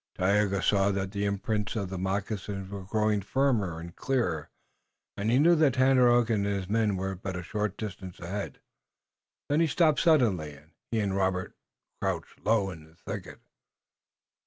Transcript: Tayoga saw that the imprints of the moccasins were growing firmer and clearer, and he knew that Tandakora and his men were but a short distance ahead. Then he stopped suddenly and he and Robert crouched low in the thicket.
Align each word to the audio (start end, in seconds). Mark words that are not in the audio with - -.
Tayoga 0.17 0.63
saw 0.63 0.89
that 0.93 1.11
the 1.11 1.25
imprints 1.25 1.75
of 1.75 1.91
the 1.91 1.97
moccasins 1.99 2.71
were 2.71 2.81
growing 2.85 3.21
firmer 3.21 3.79
and 3.79 3.95
clearer, 3.95 4.49
and 5.15 5.29
he 5.29 5.37
knew 5.37 5.53
that 5.55 5.75
Tandakora 5.75 6.27
and 6.37 6.43
his 6.43 6.67
men 6.67 6.95
were 6.97 7.13
but 7.13 7.35
a 7.35 7.43
short 7.43 7.77
distance 7.77 8.19
ahead. 8.19 8.57
Then 9.47 9.59
he 9.59 9.67
stopped 9.67 9.99
suddenly 9.99 10.53
and 10.55 10.71
he 10.89 10.99
and 11.01 11.15
Robert 11.15 11.55
crouched 12.01 12.43
low 12.43 12.71
in 12.71 12.85
the 12.85 12.95
thicket. 12.95 13.41